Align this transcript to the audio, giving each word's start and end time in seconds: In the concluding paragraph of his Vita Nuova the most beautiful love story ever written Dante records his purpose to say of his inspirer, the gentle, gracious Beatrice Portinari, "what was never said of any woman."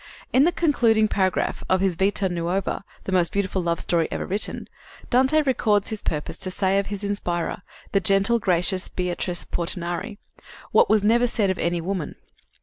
In 0.33 0.45
the 0.45 0.51
concluding 0.51 1.07
paragraph 1.07 1.63
of 1.69 1.79
his 1.79 1.95
Vita 1.95 2.27
Nuova 2.27 2.83
the 3.03 3.11
most 3.11 3.31
beautiful 3.31 3.61
love 3.61 3.79
story 3.79 4.07
ever 4.09 4.25
written 4.25 4.67
Dante 5.11 5.43
records 5.43 5.89
his 5.89 6.01
purpose 6.01 6.39
to 6.39 6.49
say 6.49 6.79
of 6.79 6.87
his 6.87 7.03
inspirer, 7.03 7.61
the 7.91 7.99
gentle, 7.99 8.39
gracious 8.39 8.87
Beatrice 8.87 9.45
Portinari, 9.45 10.17
"what 10.71 10.89
was 10.89 11.03
never 11.03 11.27
said 11.27 11.51
of 11.51 11.59
any 11.59 11.81
woman." 11.81 12.15